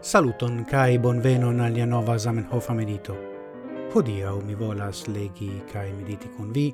[0.00, 3.16] Saluton kai bonvenon al nova Zamenhof medito.
[3.90, 6.72] Hodiaŭ mi volas legi kai mediti kun vi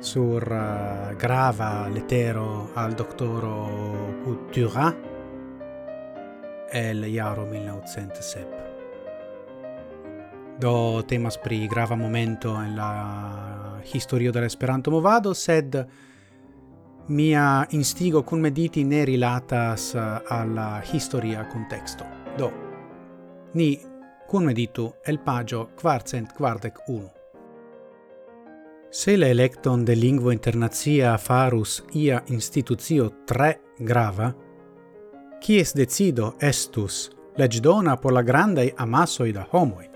[0.00, 3.68] sur uh, grava letero al doktoro
[4.24, 4.94] Coutura
[6.72, 8.46] el iaro 1907.
[10.58, 15.86] Do temas pri grava momento en la historio de la Esperanto movado, sed
[17.08, 22.21] mia instigo cum mediti ne rilatas uh, alla historia contexto.
[22.36, 22.52] Do.
[23.52, 23.80] Ni
[24.26, 27.10] cum meditu el pagio quarcent quardec unu.
[28.90, 34.34] Se le electon de lingua internazia farus ia institutio tre grava,
[35.40, 39.88] quies decido estus legdona por la grandai amassoi da homoi,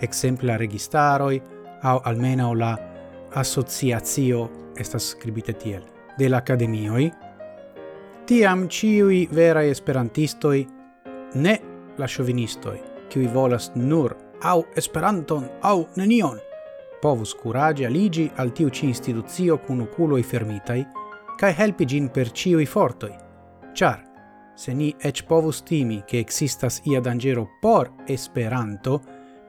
[0.00, 1.42] exempla registaroi,
[1.82, 2.78] au o la
[3.34, 5.82] associatio, estas scribite tiel,
[6.18, 7.12] de l'academioi,
[8.24, 10.81] tiam ciui verai esperantistoi
[11.34, 11.60] ne
[11.96, 12.80] la chauvinistoi,
[13.10, 16.38] qui volas nur au esperanton au nenion,
[17.00, 20.86] povus curage aligi al tiu ci instituzio cun oculoi fermitai,
[21.36, 23.14] cae helpi gin per ciui fortoi,
[23.74, 24.02] char,
[24.54, 29.00] se ni ec povus timi che existas ia dangero por esperanto,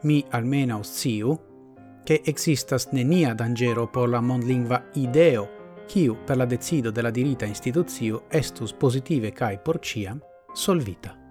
[0.03, 1.38] mi almena sciu,
[2.03, 5.50] che existas nenia dangero por la mondlingva ideo,
[5.88, 10.20] kiu per la decido della dirita instituzio estus positive cae porciam
[10.53, 11.23] solvita.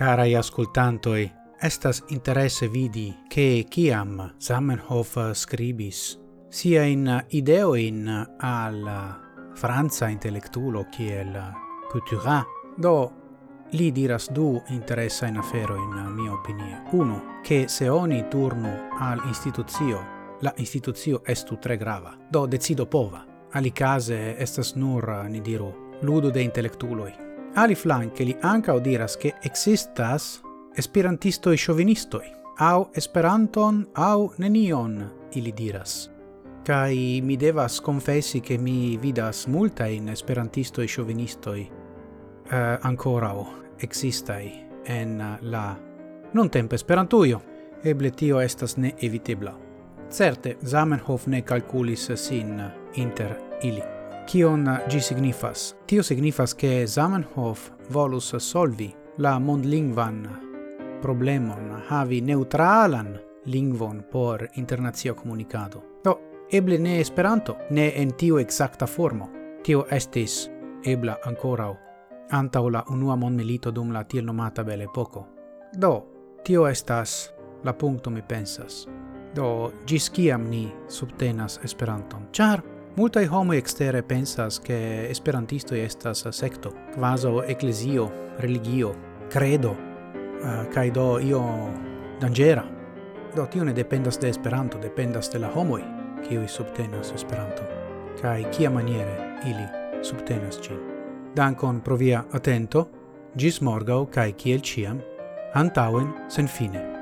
[0.00, 9.20] Carai ascoltantoi, estas interesse vidi che ciam Zamenhof scribis sia in ideo in al
[9.52, 11.52] Franza intellectulo kiel
[11.90, 12.42] cultura
[12.76, 13.12] do
[13.72, 16.82] li diras du interessa in afero in mia opinie.
[16.92, 20.06] Uno che se oni turnu al istituzio
[20.40, 23.26] la instituzio estu tre grava do decido pova.
[23.50, 27.28] Ali case estas nur ni diru ludo de intellectuloi.
[27.56, 30.36] Aliflanke li ankaŭ diras ke existas
[30.78, 32.24] esperantistoj ŝovinistoj,
[32.62, 35.00] aŭ Esperanton aŭ nenion,
[35.34, 36.10] ili diras.
[36.66, 36.94] Kaj
[37.24, 43.46] mi devas konfesi ke mi vidas multajn esperantistoj ŝovinistoj eh, ancora o
[43.78, 44.50] existai
[44.86, 45.76] en eh, la
[46.32, 47.40] non tempo esperantuio.
[47.84, 49.54] Eble tio estas ne evitebla.
[50.10, 52.60] Certe, Zamenhof ne calculis sin
[52.94, 53.99] inter ili.
[54.30, 55.76] Kion gi signifas?
[55.86, 60.28] Tio signifas che Zamenhof volus solvi la mondlingvan
[61.00, 65.82] problemon, havi neutralan lingvon por internacia comunicado.
[66.04, 69.30] Do, eble ne Esperanto, ne en tiu exacta formo.
[69.62, 70.48] Tio estis
[70.84, 71.76] ebla ancorau
[72.30, 75.26] antau la unua mondmilito dum la tiel nomata bel poco.
[75.72, 76.06] Do,
[76.44, 78.86] tio estas la punto mi pensas.
[79.34, 82.62] Do, gis ciam ni subtenas Esperanton, char
[82.96, 88.94] Multaj homo extere pensas ke esperantisto estas secto, quaso eklezio, religio,
[89.32, 91.42] credo, uh, eh, do io
[92.20, 92.64] dangera.
[93.36, 95.82] Do tio ne dependas de Esperanto, dependas de la homoi,
[96.28, 97.80] kiuj subtenas Esperanton
[98.56, 99.66] kia maniere ili
[100.02, 100.72] subtenas ci.
[101.36, 102.88] Dankon pro via atento,
[103.36, 105.00] gis morgau, kaj kiel ciam,
[105.54, 106.99] antauen sen fine.